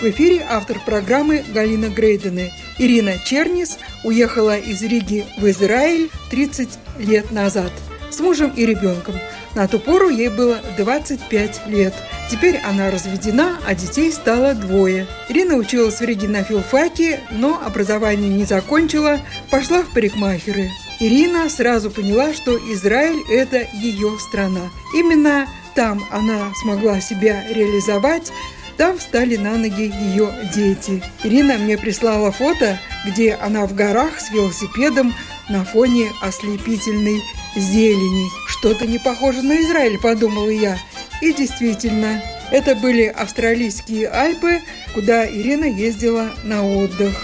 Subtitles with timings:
[0.00, 2.52] В эфире автор программы Галина Грейдены.
[2.78, 7.72] Ирина Чернис уехала из Риги в Израиль 30 лет назад
[8.10, 9.14] с мужем и ребенком.
[9.54, 11.94] На ту пору ей было 25 лет.
[12.30, 15.06] Теперь она разведена, а детей стало двое.
[15.30, 20.68] Ирина училась в Риге на филфаке, но образование не закончила, пошла в парикмахеры.
[21.00, 24.70] Ирина сразу поняла, что Израиль– это ее страна.
[24.94, 28.32] Именно там она смогла себя реализовать,
[28.76, 31.02] там встали на ноги ее дети.
[31.24, 35.14] Ирина мне прислала фото, где она в горах с велосипедом
[35.48, 37.22] на фоне ослепительной
[37.56, 38.28] зелени.
[38.48, 40.76] Что-то не похоже на Израиль, подумала я.
[41.20, 44.60] И действительно, это были австралийские Альпы,
[44.94, 47.14] куда Ирина ездила на отдых.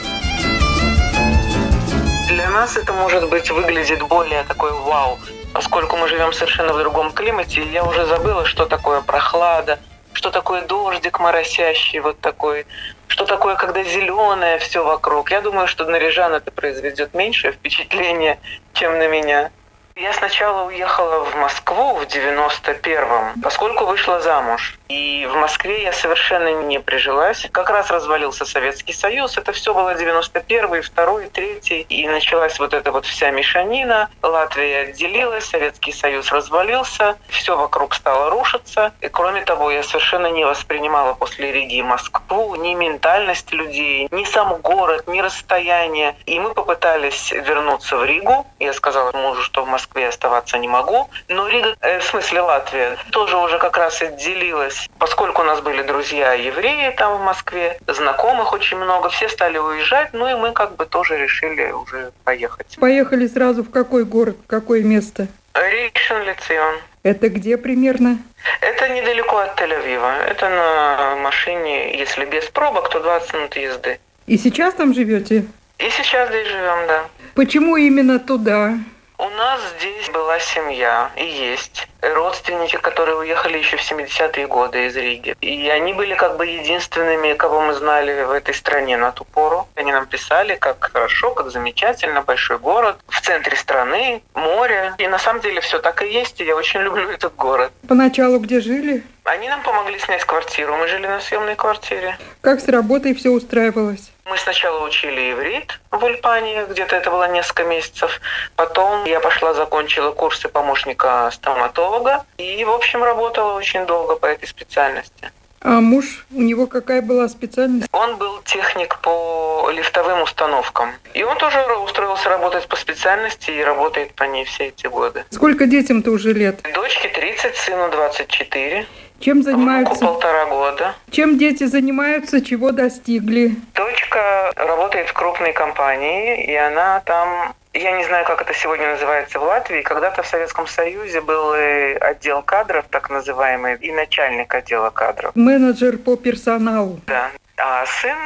[2.29, 5.19] Для нас это, может быть, выглядит более такой вау,
[5.53, 9.79] поскольку мы живем совершенно в другом климате, я уже забыла, что такое прохлада,
[10.15, 12.67] что такое дождик моросящий вот такой,
[13.09, 15.31] что такое, когда зеленое все вокруг.
[15.31, 18.39] Я думаю, что на Рижан это произведет меньшее впечатление,
[18.75, 19.51] чем на меня.
[19.95, 24.79] Я сначала уехала в Москву в 91-м, поскольку вышла замуж.
[24.93, 27.49] И в Москве я совершенно не прижилась.
[27.51, 29.39] Как раз развалился Советский Союз.
[29.39, 34.11] Это все было 91-й, 2-й, 3 И началась вот эта вот вся мешанина.
[34.23, 37.17] Латвия отделилась, Советский Союз развалился.
[37.29, 38.93] Все вокруг стало рушиться.
[39.01, 44.61] И кроме того, я совершенно не воспринимала после Риги Москву, ни ментальность людей, ни сам
[44.61, 46.17] город, ни расстояние.
[46.27, 48.47] И мы попытались вернуться в Ригу.
[48.59, 51.09] Я сказала мужу, что в Москве оставаться не могу.
[51.29, 54.82] Но Рига, э, в смысле Латвия, тоже уже как раз отделилась.
[54.99, 60.11] Поскольку у нас были друзья евреи там в Москве, знакомых очень много, все стали уезжать,
[60.13, 62.77] ну и мы как бы тоже решили уже поехать.
[62.79, 65.29] Поехали сразу в какой город, в какое место?
[65.55, 66.77] Рейшен Лицион.
[67.03, 68.19] Это где примерно?
[68.61, 70.23] Это недалеко от Тель-Авива.
[70.25, 73.99] Это на машине, если без пробок, то 20 минут езды.
[74.27, 75.47] И сейчас там живете?
[75.79, 77.05] И сейчас здесь живем, да.
[77.35, 78.75] Почему именно туда?
[79.23, 84.97] У нас здесь была семья и есть родственники, которые уехали еще в 70-е годы из
[84.97, 85.37] Риги.
[85.41, 89.69] И они были как бы единственными, кого мы знали в этой стране на ту пору.
[89.77, 94.93] Они нам писали, как хорошо, как замечательно, большой город, в центре страны, море.
[94.99, 97.71] И на самом деле все так и есть, и я очень люблю этот город.
[97.87, 99.05] Поначалу где жили?
[99.25, 100.77] Они нам помогли снять квартиру.
[100.77, 102.19] Мы жили на съемной квартире.
[102.41, 104.11] Как с работой все устраивалось?
[104.25, 108.21] Мы сначала учили иврит в Ульпане, где-то это было несколько месяцев.
[108.57, 112.25] Потом я пошла, закончила курсы помощника стоматолога.
[112.39, 115.31] И, в общем, работала очень долго по этой специальности.
[115.65, 117.89] А муж, у него какая была специальность?
[117.93, 120.91] Он был техник по лифтовым установкам.
[121.15, 125.25] И он тоже устроился работать по специальности и работает по ней все эти годы.
[125.31, 126.61] Сколько детям-то уже лет?
[126.75, 128.87] Дочке 30, сыну 24.
[129.23, 130.05] Чем занимаются?
[130.05, 130.95] Полтора года.
[131.11, 133.57] Чем дети занимаются, чего достигли?
[133.75, 139.39] Дочка работает в крупной компании, и она там я не знаю, как это сегодня называется
[139.39, 139.81] в Латвии.
[139.81, 141.53] Когда-то в Советском Союзе был
[142.01, 145.33] отдел кадров, так называемый, и начальник отдела кадров.
[145.35, 147.01] Менеджер по персоналу.
[147.07, 147.31] Да.
[147.57, 148.17] А сын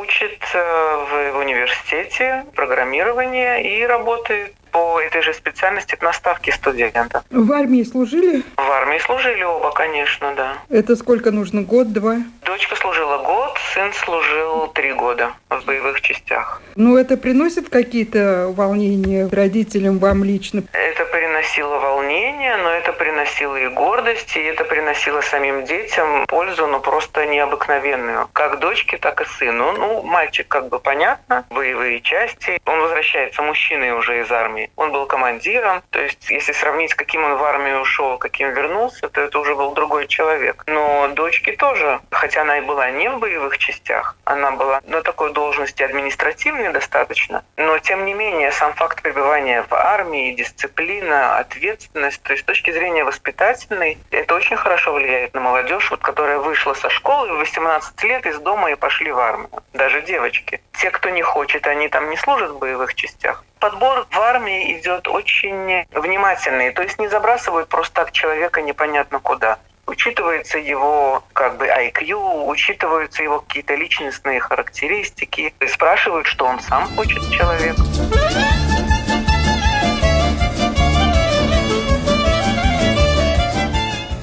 [0.00, 7.22] учит в университете программирование и работает по этой же специальности на ставке студента.
[7.30, 8.42] В армии служили?
[8.56, 10.58] В армии служили оба, конечно, да.
[10.68, 11.62] Это сколько нужно?
[11.62, 12.16] Год, два?
[12.44, 16.62] Дочка служила год, сын служил три года в боевых частях.
[16.76, 20.62] Ну, это приносит какие-то волнения родителям, вам лично?
[20.72, 21.04] Это
[21.40, 27.24] приносило волнение, но это приносило и гордость, и это приносило самим детям пользу, но просто
[27.24, 28.28] необыкновенную.
[28.34, 29.72] Как дочке, так и сыну.
[29.72, 32.60] Ну, мальчик как бы понятно, боевые части.
[32.66, 34.70] Он возвращается мужчиной уже из армии.
[34.76, 39.22] Он был командиром, то есть если сравнить, каким он в армию ушел, каким вернулся, то
[39.22, 40.64] это уже был другой человек.
[40.66, 45.32] Но дочке тоже, хотя она и была не в боевых частях, она была на такой
[45.32, 52.32] должности административной достаточно, но тем не менее сам факт пребывания в армии, дисциплина, ответственность, то
[52.32, 56.90] есть с точки зрения воспитательной, это очень хорошо влияет на молодежь, вот, которая вышла со
[56.90, 59.50] школы в 18 лет из дома и пошли в армию.
[59.72, 60.60] Даже девочки.
[60.80, 65.06] Те, кто не хочет, они там не служат в боевых частях подбор в армии идет
[65.06, 66.72] очень внимательный.
[66.72, 69.58] То есть не забрасывают просто так человека непонятно куда.
[69.86, 75.52] Учитывается его как бы IQ, учитываются его какие-то личностные характеристики.
[75.60, 77.76] И спрашивают, что он сам хочет человек.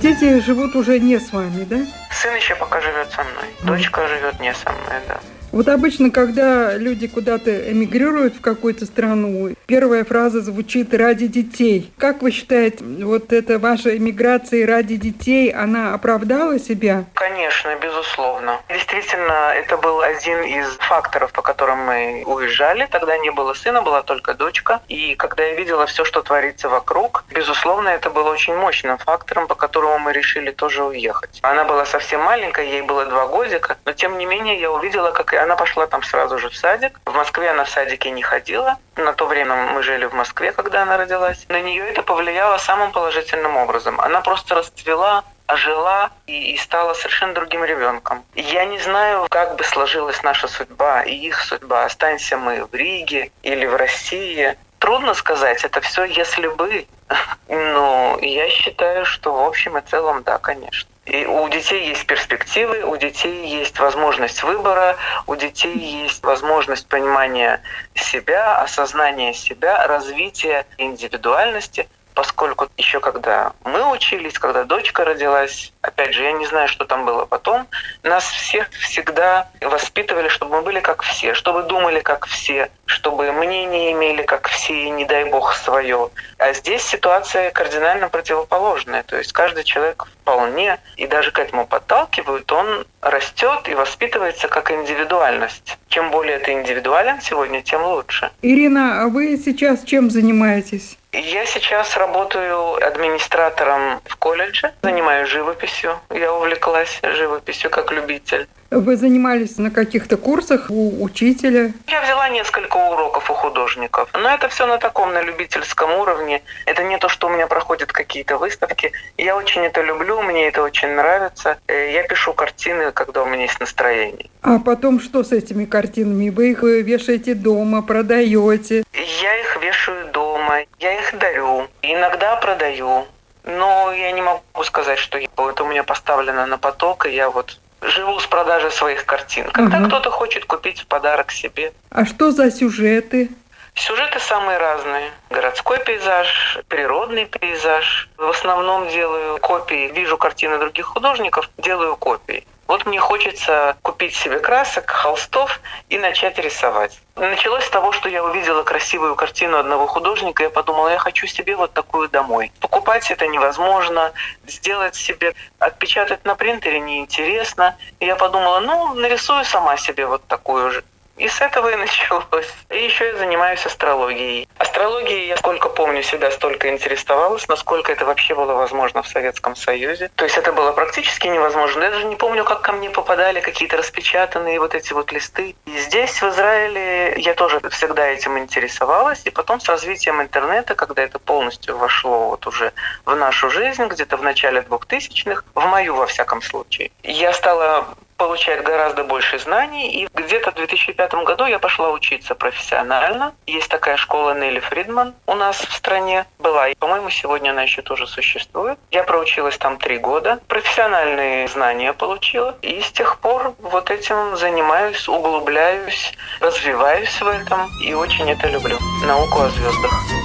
[0.07, 1.77] Дети живут уже не с вами, да?
[2.12, 3.45] Сын еще пока живет со мной.
[3.63, 5.19] Дочка живет не со мной, да.
[5.57, 11.92] Вот обычно, когда люди куда-то эмигрируют в какую-то страну, первая фраза звучит «ради детей».
[11.98, 17.06] Как вы считаете, вот эта ваша эмиграция ради детей, она оправдала себя?
[17.15, 18.59] Конечно, безусловно.
[18.69, 22.88] Действительно, это был один из факторов, по которым мы уезжали.
[22.92, 24.81] Тогда не было сына, была только дочка.
[24.88, 29.56] И когда я видела все, что творится вокруг, безусловно, это было очень мощным фактором, по
[29.56, 31.39] которому мы решили тоже уехать.
[31.42, 35.33] Она была совсем маленькая, ей было два годика, но тем не менее я увидела, как
[35.47, 37.00] она пошла там сразу же в садик.
[37.06, 38.78] В Москве она в садике не ходила.
[38.96, 41.46] На то время мы жили в Москве, когда она родилась.
[41.50, 44.00] На нее это повлияло самым положительным образом.
[44.02, 48.24] Она просто расцвела ожила и, и стала совершенно другим ребенком.
[48.36, 51.86] Я не знаю, как бы сложилась наша судьба и их судьба.
[51.86, 54.58] Останься мы в Риге или в России.
[54.80, 56.86] Трудно сказать, это все если бы.
[57.48, 60.90] Но я считаю, что в общем и целом да, конечно.
[61.07, 67.62] И у детей есть перспективы, у детей есть возможность выбора, у детей есть возможность понимания
[67.95, 71.88] себя, осознания себя, развития индивидуальности
[72.18, 77.06] поскольку еще когда мы учились, когда дочка родилась, опять же, я не знаю, что там
[77.06, 77.68] было потом,
[78.04, 83.92] нас всех всегда воспитывали, чтобы мы были как все, чтобы думали как все, чтобы мнение
[83.92, 86.10] имели как все, и не дай бог свое.
[86.38, 89.04] А здесь ситуация кардинально противоположная.
[89.04, 94.72] То есть каждый человек вполне, и даже к этому подталкивают, он растет и воспитывается как
[94.72, 95.78] индивидуальность.
[95.89, 98.30] Чем более ты индивидуален сегодня, тем лучше.
[98.42, 100.98] Ирина, а вы сейчас чем занимаетесь?
[101.13, 105.76] Я сейчас работаю администратором в колледже, занимаюсь живописью.
[105.83, 108.47] Я увлеклась живописью как любитель.
[108.69, 111.71] Вы занимались на каких-то курсах у учителя?
[111.88, 116.41] Я взяла несколько уроков у художников, но это все на таком, на любительском уровне.
[116.65, 118.91] Это не то, что у меня проходят какие-то выставки.
[119.18, 121.57] Я очень это люблю, мне это очень нравится.
[121.68, 124.29] Э, я пишу картины, когда у меня есть настроение.
[124.41, 126.29] А потом что с этими картинами?
[126.29, 128.83] Вы их вешаете дома, продаете?
[128.94, 133.06] Я их вешаю дома, я их дарю, иногда продаю.
[133.45, 137.59] Но я не могу сказать, что это у меня поставлено на поток, и я вот
[137.81, 139.50] живу с продажи своих картин.
[139.51, 139.88] Когда угу.
[139.88, 141.74] кто-то хочет купить в подарок себе.
[141.89, 143.30] А что за сюжеты?
[143.75, 145.12] Сюжеты самые разные.
[145.30, 148.09] Городской пейзаж, природный пейзаж.
[148.18, 149.92] В основном делаю копии.
[149.94, 152.45] Вижу картины других художников, делаю копии.
[152.68, 157.00] Вот мне хочется купить себе красок, холстов и начать рисовать.
[157.16, 161.56] Началось с того, что я увидела красивую картину одного художника, я подумала, я хочу себе
[161.56, 162.52] вот такую домой.
[162.60, 164.12] Покупать это невозможно,
[164.46, 167.75] сделать себе, отпечатать на принтере неинтересно.
[168.00, 170.84] И я подумала, ну, нарисую сама себе вот такую же.
[171.18, 172.54] И с этого и началось.
[172.69, 174.48] И еще я занимаюсь астрологией.
[174.58, 180.12] Астрологией я сколько помню себя, столько интересовалась, насколько это вообще было возможно в Советском Союзе.
[180.16, 181.84] То есть это было практически невозможно.
[181.84, 185.56] Я даже не помню, как ко мне попадали какие-то распечатанные вот эти вот листы.
[185.66, 189.22] И здесь, в Израиле, я тоже всегда этим интересовалась.
[189.25, 192.74] И потом с развитием интернета, когда это полностью вошло вот уже
[193.06, 198.63] в нашу жизнь, где-то в начале 2000-х, в мою во всяком случае, я стала получает
[198.63, 200.03] гораздо больше знаний.
[200.03, 203.33] И где-то в 2005 году я пошла учиться профессионально.
[203.45, 206.69] Есть такая школа Нелли Фридман у нас в стране была.
[206.69, 208.77] И, по-моему, сегодня она еще тоже существует.
[208.91, 210.39] Я проучилась там три года.
[210.47, 212.57] Профессиональные знания получила.
[212.62, 217.67] И с тех пор вот этим занимаюсь, углубляюсь, развиваюсь в этом.
[217.83, 218.77] И очень это люблю.
[219.05, 220.16] Науку о звездах.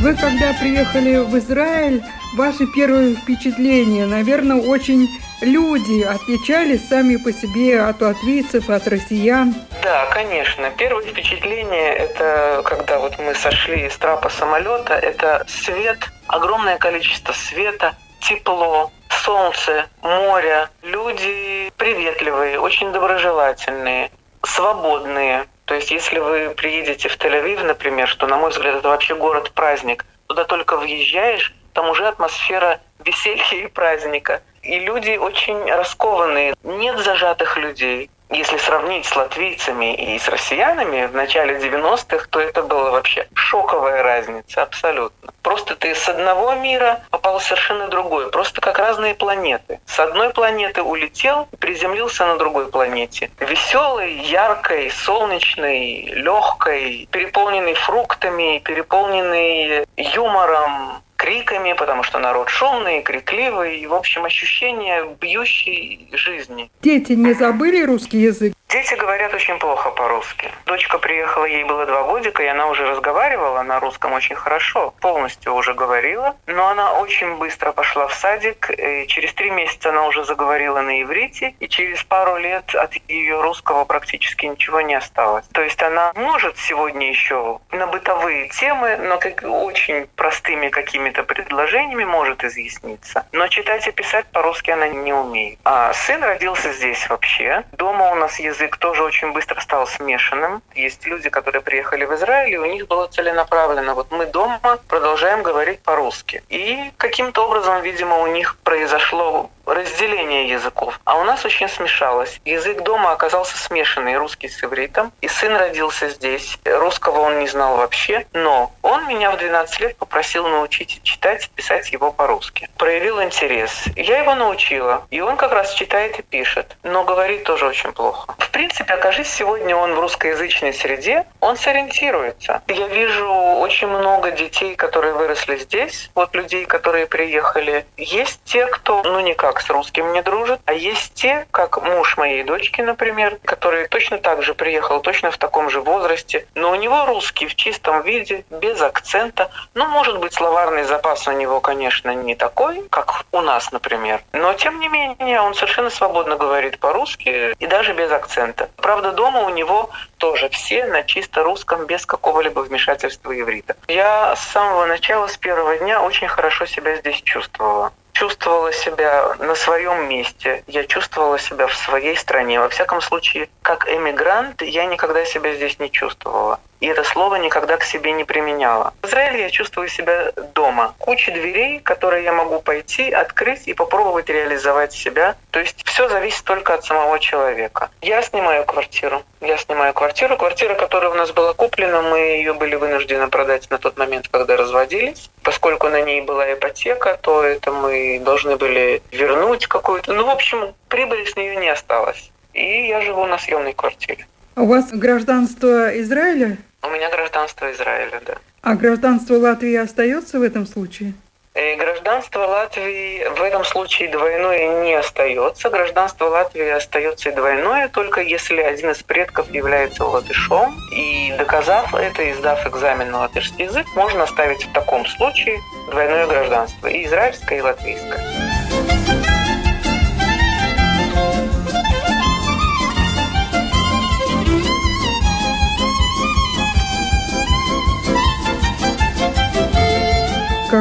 [0.00, 2.02] Вы когда приехали в Израиль,
[2.34, 5.06] ваши первые впечатления, наверное, очень
[5.42, 9.54] люди отличались сами по себе от латвийцев, от россиян?
[9.82, 10.70] Да, конечно.
[10.78, 17.94] Первое впечатление– это когда вот мы сошли с трапа самолета, это свет, огромное количество света,
[18.20, 24.10] тепло, солнце, море, люди приветливые, очень доброжелательные,
[24.44, 25.44] свободные.
[25.70, 30.04] То есть если вы приедете в Тель-Авив, например, что, на мой взгляд, это вообще город-праздник,
[30.26, 34.42] туда только въезжаешь, там уже атмосфера веселья и праздника.
[34.62, 36.54] И люди очень раскованные.
[36.64, 42.62] Нет зажатых людей если сравнить с латвийцами и с россиянами в начале 90-х, то это
[42.62, 45.32] была вообще шоковая разница, абсолютно.
[45.42, 49.80] Просто ты с одного мира попал в совершенно другой, просто разные планеты.
[49.86, 53.30] С одной планеты улетел приземлился на другой планете.
[53.38, 63.86] Веселый, яркой, солнечной, легкой, переполненный фруктами, переполненный юмором, криками, потому что народ шумный, крикливый, и,
[63.86, 66.70] в общем, ощущение бьющей жизни.
[66.82, 68.54] Дети не забыли русский язык?
[68.70, 70.48] Дети говорят очень плохо по-русски.
[70.64, 75.54] Дочка приехала, ей было два годика, и она уже разговаривала на русском очень хорошо, полностью
[75.54, 80.24] уже говорила, но она очень быстро пошла в садик, и через три месяца она уже
[80.24, 85.46] заговорила на иврите, и через пару лет от ее русского практически ничего не осталось.
[85.52, 92.04] То есть она может сегодня еще на бытовые темы, но как очень простыми какими-то предложениями
[92.04, 93.26] может изъясниться.
[93.32, 95.58] Но читать и писать по-русски она не умеет.
[95.64, 97.64] А сын родился здесь вообще.
[97.72, 100.62] Дома у нас язык язык тоже очень быстро стал смешанным.
[100.74, 103.94] Есть люди, которые приехали в Израиль, и у них было целенаправленно.
[103.94, 106.42] Вот мы дома продолжаем говорить по-русски.
[106.50, 111.00] И каким-то образом, видимо, у них произошло разделение языков.
[111.04, 112.40] А у нас очень смешалось.
[112.44, 115.12] Язык дома оказался смешанный, русский с ивритом.
[115.20, 116.58] И сын родился здесь.
[116.64, 118.26] Русского он не знал вообще.
[118.32, 122.68] Но он меня в 12 лет попросил научить читать и писать его по-русски.
[122.76, 123.84] Проявил интерес.
[123.96, 125.06] Я его научила.
[125.10, 126.76] И он как раз читает и пишет.
[126.82, 128.34] Но говорит тоже очень плохо.
[128.38, 132.62] В принципе, окажись сегодня он в русскоязычной среде, он сориентируется.
[132.68, 137.86] Я вижу очень много детей, которые выросли здесь, вот людей, которые приехали.
[137.96, 142.44] Есть те, кто ну никак с русским не дружит, а есть те, как муж моей
[142.44, 147.06] дочки, например, который точно так же приехал, точно в таком же возрасте, но у него
[147.06, 149.50] русский в чистом виде, без акцента.
[149.74, 154.52] Ну, может быть, словарный запас у него, конечно, не такой, как у нас, например, но
[154.54, 158.68] тем не менее он совершенно свободно говорит по-русски и даже без акцента.
[158.76, 163.76] Правда, дома у него тоже все на чисто русском, без какого-либо вмешательства иврита.
[163.88, 169.54] Я с самого начала, с первого дня очень хорошо себя здесь чувствовала чувствовала себя на
[169.54, 172.60] своем месте, я чувствовала себя в своей стране.
[172.60, 177.76] Во всяком случае, как эмигрант я никогда себя здесь не чувствовала и это слово никогда
[177.76, 178.94] к себе не применяла.
[179.02, 180.94] В Израиле я чувствую себя дома.
[180.98, 185.36] Куча дверей, которые я могу пойти, открыть и попробовать реализовать себя.
[185.50, 187.90] То есть все зависит только от самого человека.
[188.00, 189.22] Я снимаю квартиру.
[189.40, 190.36] Я снимаю квартиру.
[190.36, 194.56] Квартира, которая у нас была куплена, мы ее были вынуждены продать на тот момент, когда
[194.56, 195.30] разводились.
[195.42, 200.14] Поскольку на ней была ипотека, то это мы должны были вернуть какую-то.
[200.14, 202.30] Ну, в общем, прибыли с нее не осталось.
[202.54, 204.26] И я живу на съемной квартире.
[204.56, 206.58] У вас гражданство Израиля?
[206.82, 208.34] У меня гражданство Израиля, да.
[208.62, 211.14] А гражданство Латвии остается в этом случае?
[211.54, 215.68] И э, гражданство Латвии в этом случае двойное не остается.
[215.68, 220.76] Гражданство Латвии остается и двойное, только если один из предков является латышом.
[220.92, 225.58] И доказав это, и сдав экзамен на латышский язык, можно оставить в таком случае
[225.90, 229.39] двойное гражданство, и израильское, и латвийское.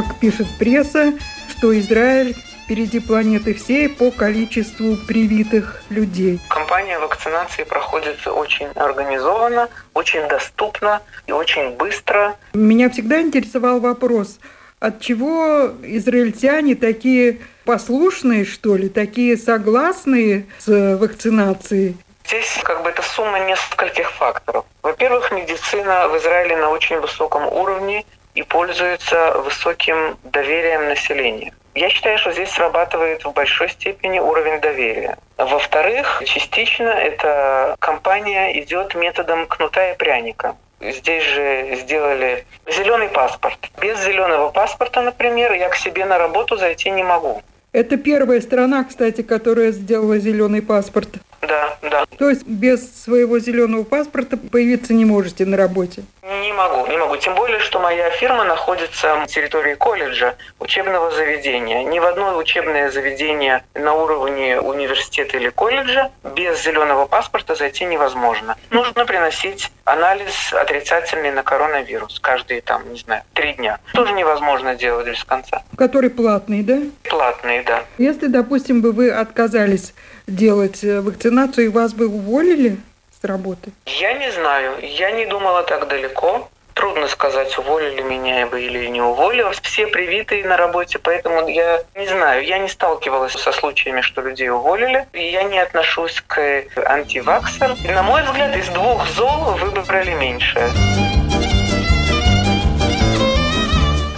[0.09, 1.13] Как пишет пресса,
[1.49, 6.39] что Израиль впереди планеты всей по количеству привитых людей.
[6.49, 12.35] Кампания вакцинации проходит очень организованно, очень доступно и очень быстро.
[12.53, 14.39] Меня всегда интересовал вопрос,
[14.79, 21.97] от чего израильтяне такие послушные, что ли, такие согласные с вакцинацией?
[22.25, 24.65] Здесь как бы это сумма нескольких факторов.
[24.83, 28.05] Во-первых, медицина в Израиле на очень высоком уровне
[28.35, 31.53] и пользуется высоким доверием населения.
[31.75, 35.17] Я считаю, что здесь срабатывает в большой степени уровень доверия.
[35.37, 40.55] Во-вторых, частично эта компания идет методом кнута и пряника.
[40.81, 43.57] Здесь же сделали зеленый паспорт.
[43.81, 47.41] Без зеленого паспорта, например, я к себе на работу зайти не могу.
[47.71, 51.09] Это первая страна, кстати, которая сделала зеленый паспорт.
[51.41, 52.05] Да, да.
[52.17, 56.03] То есть без своего зеленого паспорта появиться не можете на работе?
[56.23, 57.17] Не могу, не могу.
[57.17, 61.83] Тем более, что моя фирма находится на территории колледжа, учебного заведения.
[61.83, 68.57] Ни в одно учебное заведение на уровне университета или колледжа без зеленого паспорта зайти невозможно.
[68.69, 73.79] Нужно приносить анализ отрицательный на коронавирус каждые, там, не знаю, три дня.
[73.93, 75.63] Тоже невозможно делать без конца.
[75.77, 76.79] Который платный, да?
[77.09, 77.83] Платный, да.
[77.97, 79.93] Если, допустим, бы вы отказались
[80.29, 82.77] делать э, вакцинацию, и вас бы уволили
[83.19, 83.71] с работы?
[83.85, 84.77] Я не знаю.
[84.81, 86.49] Я не думала так далеко.
[86.73, 89.45] Трудно сказать, уволили меня бы или не уволили.
[89.63, 92.45] Все привитые на работе, поэтому я не знаю.
[92.45, 95.05] Я не сталкивалась со случаями, что людей уволили.
[95.11, 97.75] И я не отношусь к антиваксам.
[97.83, 100.69] На мой взгляд, из двух зол выбрали меньшее.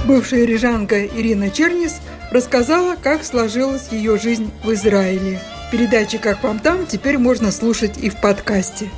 [0.06, 2.01] Бывшая рижанка Ирина Чернис
[2.32, 5.39] рассказала, как сложилась ее жизнь в Израиле.
[5.71, 8.89] Передачи «Как вам там» теперь можно слушать и в подкасте.